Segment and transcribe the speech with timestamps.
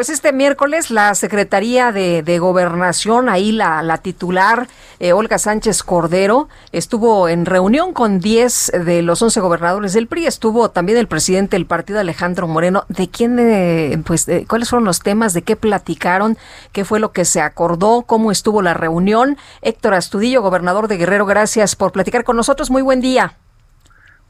[0.00, 4.66] Pues este miércoles la Secretaría de, Gobernación, ahí la, la titular
[4.98, 10.24] eh, Olga Sánchez Cordero, estuvo en reunión con 10 de los 11 gobernadores del PRI.
[10.24, 12.84] Estuvo también el presidente del partido, Alejandro Moreno.
[12.88, 15.34] ¿De quién, eh, pues, de, cuáles fueron los temas?
[15.34, 16.38] ¿De qué platicaron?
[16.72, 18.04] ¿Qué fue lo que se acordó?
[18.06, 19.36] ¿Cómo estuvo la reunión?
[19.60, 22.70] Héctor Astudillo, gobernador de Guerrero, gracias por platicar con nosotros.
[22.70, 23.34] Muy buen día.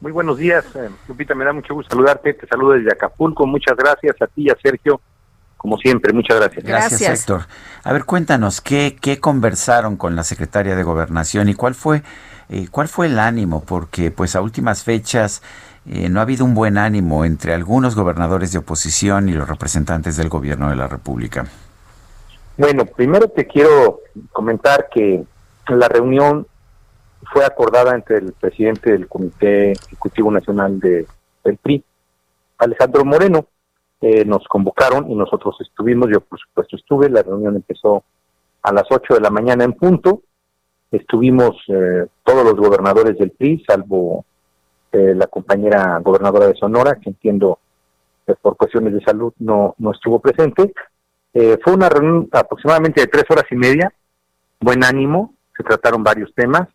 [0.00, 2.34] Muy buenos días, eh, Lupita, me da mucho gusto saludarte.
[2.34, 3.46] Te saludo desde Acapulco.
[3.46, 5.00] Muchas gracias a ti y a Sergio
[5.60, 6.14] como siempre.
[6.14, 6.64] Muchas gracias.
[6.64, 7.20] Gracias, Gracias.
[7.20, 7.42] Héctor.
[7.84, 12.02] A ver, cuéntanos, ¿qué, ¿qué conversaron con la secretaria de Gobernación y cuál fue,
[12.48, 13.62] eh, cuál fue el ánimo?
[13.62, 15.42] Porque pues a últimas fechas
[15.84, 20.16] eh, no ha habido un buen ánimo entre algunos gobernadores de oposición y los representantes
[20.16, 21.44] del gobierno de la República.
[22.56, 24.00] Bueno, primero te quiero
[24.32, 25.22] comentar que
[25.68, 26.46] la reunión
[27.34, 31.06] fue acordada entre el presidente del Comité Ejecutivo Nacional de,
[31.44, 31.84] del PRI,
[32.56, 33.46] Alejandro Moreno.
[34.02, 38.02] Eh, nos convocaron y nosotros estuvimos, yo por supuesto estuve, la reunión empezó
[38.62, 40.22] a las 8 de la mañana en punto,
[40.90, 44.24] estuvimos eh, todos los gobernadores del PRI, salvo
[44.92, 47.58] eh, la compañera gobernadora de Sonora, que entiendo
[48.26, 50.72] que por cuestiones de salud no, no estuvo presente.
[51.32, 53.92] Eh, fue una reunión aproximadamente de tres horas y media,
[54.58, 56.68] buen ánimo, se trataron varios temas,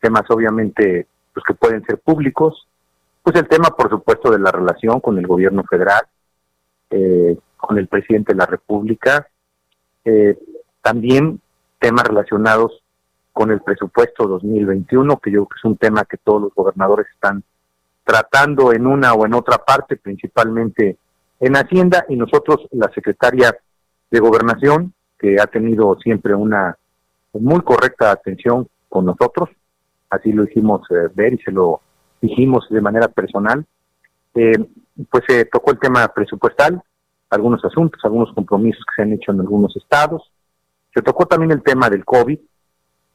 [0.00, 2.66] temas obviamente pues que pueden ser públicos,
[3.22, 6.02] pues el tema por supuesto de la relación con el gobierno federal,
[6.90, 9.28] eh, con el presidente de la República,
[10.04, 10.38] eh,
[10.82, 11.40] también
[11.78, 12.82] temas relacionados
[13.32, 17.06] con el presupuesto 2021, que yo creo que es un tema que todos los gobernadores
[17.14, 17.42] están
[18.04, 20.96] tratando en una o en otra parte, principalmente
[21.38, 23.56] en Hacienda, y nosotros, la secretaria
[24.10, 26.76] de Gobernación, que ha tenido siempre una
[27.32, 29.48] muy correcta atención con nosotros,
[30.10, 31.80] así lo hicimos eh, ver y se lo
[32.20, 33.64] dijimos de manera personal,
[34.34, 34.58] eh,
[35.08, 36.82] pues se tocó el tema presupuestal,
[37.30, 40.30] algunos asuntos, algunos compromisos que se han hecho en algunos estados.
[40.92, 42.38] Se tocó también el tema del COVID,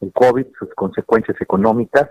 [0.01, 2.09] el COVID, sus consecuencias económicas,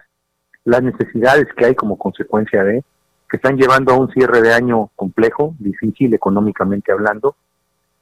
[0.65, 2.85] las necesidades que hay como consecuencia de,
[3.29, 7.37] que están llevando a un cierre de año complejo, difícil económicamente hablando.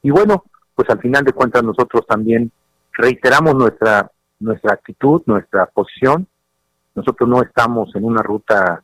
[0.02, 2.50] Y bueno, pues al final de cuentas nosotros también
[2.92, 4.10] reiteramos nuestra
[4.42, 6.26] nuestra actitud, nuestra posición.
[6.94, 8.82] Nosotros no estamos en una ruta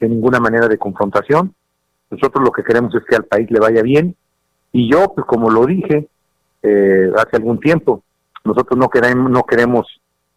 [0.00, 1.54] de ninguna manera de confrontación.
[2.10, 4.16] Nosotros lo que queremos es que al país le vaya bien.
[4.76, 6.06] Y yo, pues como lo dije
[6.62, 8.02] eh, hace algún tiempo,
[8.44, 9.86] nosotros no queremos, no queremos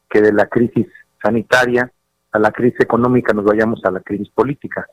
[0.10, 0.88] que de la crisis
[1.22, 1.92] sanitaria
[2.32, 4.88] a la crisis económica nos vayamos a la crisis política.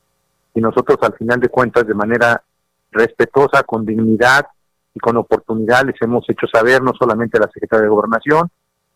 [0.53, 2.43] Y nosotros al final de cuentas, de manera
[2.91, 4.49] respetuosa, con dignidad
[4.93, 8.51] y con oportunidad, les hemos hecho saber no solamente a la Secretaría de Gobernación,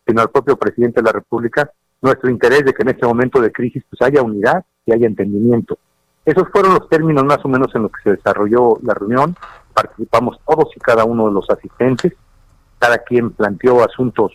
[0.05, 3.53] sino al propio presidente de la República, nuestro interés de que en este momento de
[3.53, 5.77] crisis pues haya unidad y haya entendimiento.
[6.25, 9.35] Esos fueron los términos más o menos en los que se desarrolló la reunión.
[9.73, 12.13] Participamos todos y cada uno de los asistentes.
[12.79, 14.33] Cada quien planteó asuntos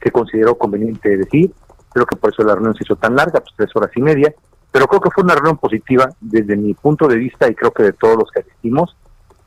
[0.00, 1.52] que consideró conveniente decir.
[1.90, 4.34] Creo que por eso la reunión se hizo tan larga, pues tres horas y media.
[4.70, 7.82] Pero creo que fue una reunión positiva desde mi punto de vista y creo que
[7.82, 8.96] de todos los que asistimos,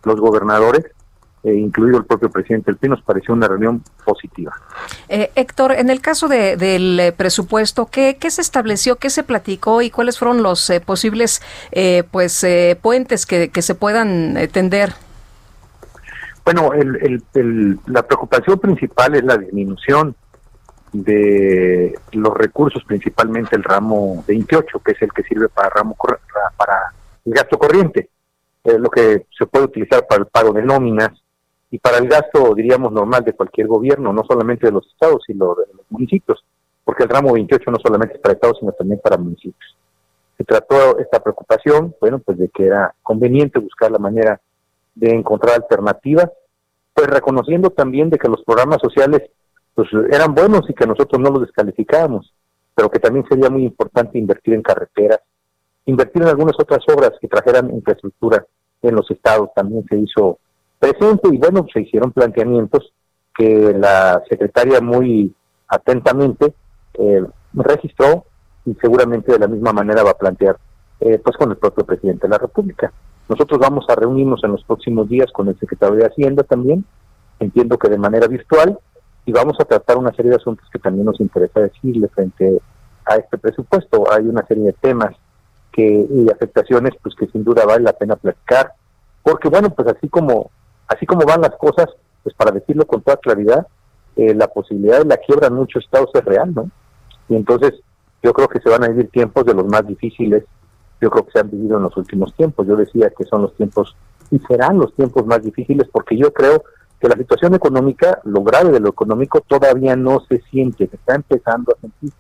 [0.04, 0.86] los gobernadores,
[1.44, 4.54] eh, incluido el propio presidente del PRI, nos pareció una reunión positiva.
[5.10, 9.24] Eh, Héctor, en el caso de, del eh, presupuesto, ¿qué, ¿qué, se estableció, qué se
[9.24, 12.46] platicó y cuáles fueron los eh, posibles eh, pues
[12.82, 14.94] puentes que, que, se puedan tender?
[16.44, 20.16] Bueno, el, la preocupación principal es la disminución
[20.92, 25.96] de los recursos, principalmente el ramo 28, que es el que sirve para ramo
[26.58, 26.94] para
[27.26, 28.10] el gasto corriente,
[28.64, 31.12] es lo que se puede utilizar para el pago de nóminas
[31.70, 35.56] y para el gasto, diríamos, normal de cualquier gobierno, no solamente de los estados, sino
[35.56, 36.44] de los municipios,
[36.84, 39.78] porque el ramo 28 no solamente es para estados, sino también para municipios.
[40.38, 44.42] Se trató esta preocupación, bueno, pues de que era conveniente buscar la manera
[44.96, 46.30] de encontrar alternativas,
[46.94, 49.22] pues reconociendo también de que los programas sociales
[49.74, 52.34] pues eran buenos y que nosotros no los descalificábamos,
[52.76, 55.20] pero que también sería muy importante invertir en carreteras,
[55.86, 58.46] invertir en algunas otras obras que trajeran infraestructura
[58.82, 60.40] en los estados, también se hizo
[60.80, 62.92] presente y bueno, se hicieron planteamientos
[63.36, 65.34] que la secretaria muy
[65.68, 66.54] atentamente
[66.96, 67.24] eh,
[67.54, 68.26] registró
[68.66, 70.58] y seguramente de la misma manera va a plantear
[71.00, 72.92] eh, pues con el propio presidente de la República.
[73.30, 76.86] Nosotros vamos a reunirnos en los próximos días con el secretario de Hacienda también,
[77.40, 78.78] entiendo que de manera virtual,
[79.26, 82.62] y vamos a tratar una serie de asuntos que también nos interesa decirle frente
[83.06, 84.12] a este presupuesto.
[84.12, 85.16] Hay una serie de temas
[85.72, 88.74] que y afectaciones pues que sin duda vale la pena platicar,
[89.24, 90.52] porque bueno, pues así como
[90.88, 91.88] así como van las cosas,
[92.24, 93.68] pues para decirlo con toda claridad,
[94.16, 96.70] eh, la posibilidad de la quiebra en muchos estados es real, ¿no?
[97.30, 97.74] Y entonces
[98.22, 100.44] yo creo que se van a vivir tiempos de los más difíciles,
[101.02, 102.68] yo creo que se han vivido en los últimos tiempos.
[102.68, 103.96] Yo decía que son los tiempos
[104.30, 106.64] y serán los tiempos más difíciles porque yo creo
[107.00, 111.16] que la situación económica, lo grave de lo económico todavía no se siente, se está
[111.16, 112.12] empezando a sentir.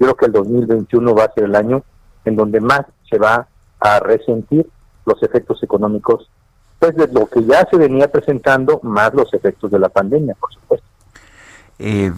[0.00, 1.84] Yo creo que el 2021 va a ser el año
[2.24, 3.46] en donde más se va
[3.78, 4.66] a resentir
[5.04, 6.30] los efectos económicos,
[6.78, 10.52] pues de lo que ya se venía presentando, más los efectos de la pandemia, por
[10.54, 10.86] supuesto.
[11.78, 12.12] Eh,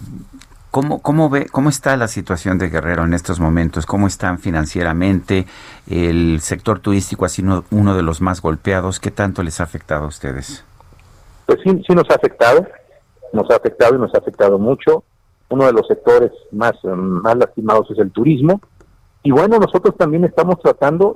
[0.75, 3.85] ¿Cómo, cómo, ve, ¿Cómo está la situación de Guerrero en estos momentos?
[3.85, 5.45] ¿Cómo están financieramente?
[5.89, 8.99] El sector turístico ha sido uno de los más golpeados.
[8.99, 10.65] ¿Qué tanto les ha afectado a ustedes?
[11.45, 12.67] Pues sí, sí nos ha afectado,
[13.31, 15.05] nos ha afectado y nos ha afectado mucho.
[15.47, 18.59] Uno de los sectores más, más lastimados es el turismo.
[19.23, 21.15] Y bueno, nosotros también estamos tratando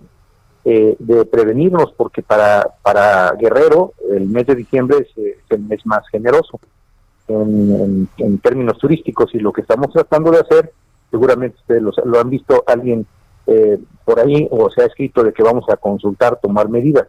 [0.63, 6.07] eh, de prevenirnos porque para, para Guerrero el mes de diciembre es el mes más
[6.09, 6.61] generoso
[7.29, 8.07] en,
[8.41, 10.73] términos turísticos y lo que estamos tratando de hacer,
[11.11, 13.05] seguramente ustedes lo, han visto alguien
[13.47, 17.07] eh, por ahí o se ha escrito de que vamos a consultar, tomar medidas.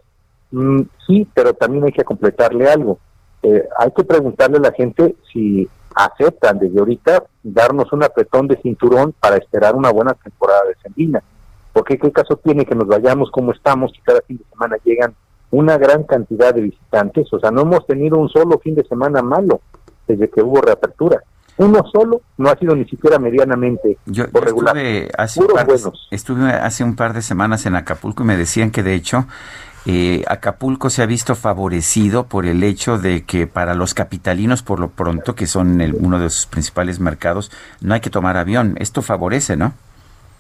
[0.51, 2.99] Mm, sí, pero también hay que completarle algo.
[3.43, 8.61] Eh, hay que preguntarle a la gente si aceptan desde ahorita darnos un apretón de
[8.61, 11.23] cinturón para esperar una buena temporada de sendina.
[11.73, 15.15] Porque qué caso tiene que nos vayamos como estamos, y cada fin de semana llegan
[15.51, 17.33] una gran cantidad de visitantes.
[17.33, 19.61] O sea, no hemos tenido un solo fin de semana malo
[20.11, 21.23] desde que hubo reapertura.
[21.57, 24.77] Uno solo no ha sido ni siquiera medianamente yo, regular.
[24.79, 28.37] Estuve hace, un par de, estuve hace un par de semanas en Acapulco y me
[28.37, 29.27] decían que de hecho
[29.87, 34.81] eh, Acapulco se ha visto favorecido por el hecho de que para los capitalinos, por
[34.81, 38.77] lo pronto, que son uno de sus principales mercados, no hay que tomar avión.
[38.79, 39.75] Esto favorece, ¿no?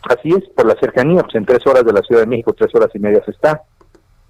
[0.02, 2.75] Así es, por la cercanía, pues en tres horas de la Ciudad de México, tres
[2.75, 3.62] horas y media se está.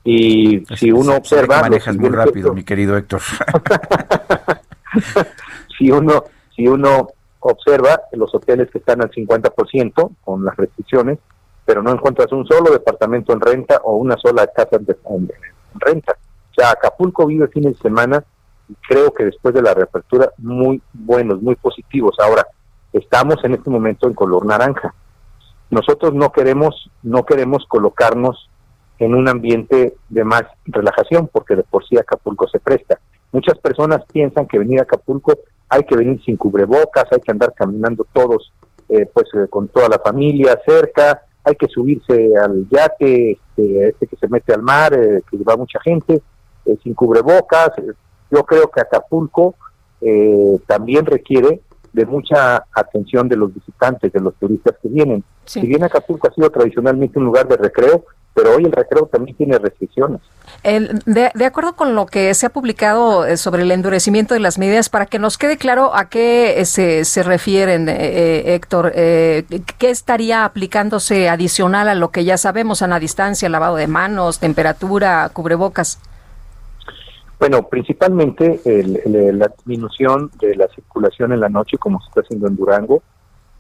[0.04, 1.60] Y si uno observa...
[1.60, 3.20] manejas muy rápido, mi querido Héctor.
[5.78, 7.08] si uno si uno
[7.40, 11.19] observa los hoteles que están al 50% con las restricciones,
[11.64, 15.31] pero no encuentras un solo departamento en renta o una sola casa en,
[15.75, 16.16] renta.
[16.50, 18.25] O sea, Acapulco vive fines de semana
[18.69, 22.16] y creo que después de la reapertura muy buenos, muy positivos.
[22.19, 22.46] Ahora,
[22.92, 24.94] estamos en este momento en color naranja.
[25.70, 28.50] Nosotros no queremos no queremos colocarnos
[28.98, 32.98] en un ambiente de más relajación porque de por sí Acapulco se presta.
[33.32, 35.38] Muchas personas piensan que venir a Acapulco
[35.71, 38.53] hay que venir sin cubrebocas, hay que andar caminando todos,
[38.88, 44.06] eh, pues eh, con toda la familia cerca, hay que subirse al yate, este, este
[44.09, 46.21] que se mete al mar, eh, que va mucha gente,
[46.82, 47.71] sin cubrebocas.
[48.31, 49.55] Yo creo que Acapulco
[50.67, 51.62] también requiere
[51.93, 55.25] de mucha atención de los visitantes, de los turistas que vienen.
[55.44, 58.05] Si bien Acapulco ha sido tradicionalmente un lugar de recreo,
[58.35, 60.21] pero hoy el recreo también tiene restricciones.
[60.62, 64.88] de, acuerdo con lo que se ha publicado eh, sobre el endurecimiento de las medidas,
[64.88, 70.44] para que nos quede claro a qué eh, se, se refieren, eh, Héctor, ¿qué estaría
[70.44, 75.99] aplicándose adicional a lo que ya sabemos, a la distancia, lavado de manos, temperatura, cubrebocas?
[77.38, 82.57] Bueno, principalmente la disminución de la circulación en la noche, como se está haciendo en
[82.57, 83.02] Durango,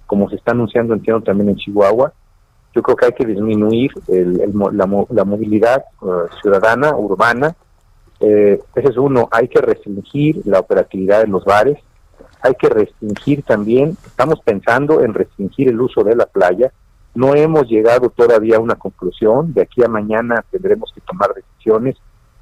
[0.06, 2.12] como se está anunciando, entiendo, también en Chihuahua,
[2.74, 6.06] yo creo que hay que disminuir la, movilidad eh,
[6.40, 7.56] ciudadana, urbana.
[8.20, 11.78] Eh, ese es uno, hay que restringir la operatividad de los bares,
[12.42, 16.70] hay que restringir también, estamos pensando en restringir el uso de la playa,
[17.14, 21.96] no hemos llegado todavía a una conclusión, de aquí a mañana tendremos que tomar decisiones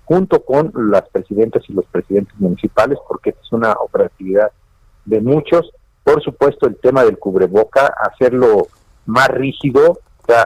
[0.05, 4.51] junto con las presidentas y los presidentes municipales, porque es una operatividad
[5.05, 5.71] de muchos.
[6.03, 8.69] Por supuesto, el tema del cubreboca, hacerlo
[9.07, 10.01] más rígido,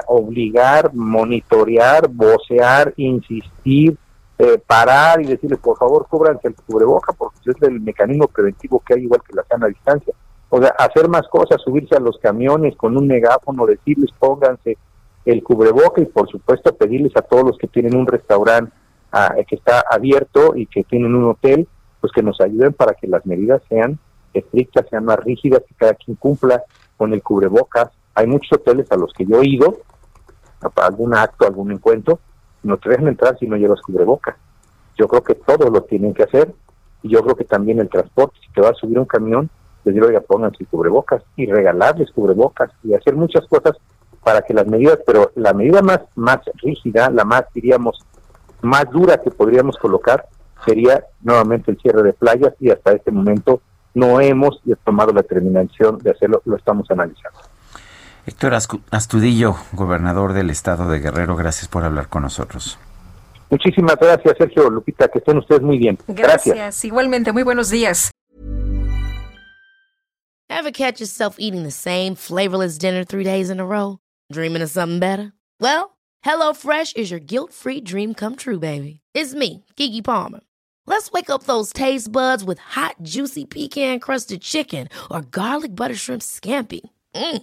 [0.06, 3.96] obligar, monitorear, vocear, insistir,
[4.38, 8.94] eh, parar y decirles, por favor, cúbranse el cubreboca, porque es el mecanismo preventivo que
[8.94, 10.14] hay igual que la sana distancia.
[10.48, 14.76] O sea, hacer más cosas, subirse a los camiones con un megáfono, decirles, pónganse
[15.24, 18.72] el cubreboca y, por supuesto, pedirles a todos los que tienen un restaurante
[19.46, 21.68] que está abierto y que tienen un hotel,
[22.00, 23.98] pues que nos ayuden para que las medidas sean
[24.32, 26.62] estrictas, sean más rígidas, que cada quien cumpla
[26.96, 29.78] con el cubrebocas, hay muchos hoteles a los que yo he ido,
[30.74, 32.20] para algún acto, algún encuentro,
[32.62, 34.36] no te dejan entrar si no llevas cubrebocas.
[34.96, 36.54] Yo creo que todos lo tienen que hacer
[37.02, 39.50] y yo creo que también el transporte, si te vas a subir un camión,
[39.84, 43.76] les digo, oiga, pónganse cubrebocas y regalarles cubrebocas y hacer muchas cosas
[44.22, 48.04] para que las medidas, pero la medida más, más rígida, la más, diríamos,
[48.60, 50.28] más dura que podríamos colocar
[50.64, 53.60] sería nuevamente el cierre de playas y hasta este momento
[53.94, 57.40] no hemos tomado la determinación de hacerlo, lo estamos analizando.
[58.24, 58.54] Héctor
[58.90, 62.78] Astudillo, gobernador del estado de Guerrero, gracias por hablar con nosotros.
[63.50, 65.98] Muchísimas gracias, Sergio Lupita, que estén ustedes muy bien.
[66.06, 66.54] Gracias.
[66.54, 66.84] gracias.
[66.84, 68.10] Igualmente, muy buenos días.
[70.48, 73.98] Ever catch yourself eating the same flavorless dinner three days in a row?
[74.30, 75.32] Dreaming of something better?
[75.60, 79.00] Well, HelloFresh is your guilt-free dream come true, baby.
[79.14, 80.40] It's me, Kiki Palmer.
[80.86, 86.22] Let's wake up those taste buds with hot, juicy pecan-crusted chicken or garlic butter shrimp
[86.22, 86.80] scampi.
[87.14, 87.42] Mm.